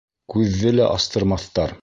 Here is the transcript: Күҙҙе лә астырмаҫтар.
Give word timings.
Күҙҙе 0.35 0.71
лә 0.79 0.89
астырмаҫтар. 0.95 1.79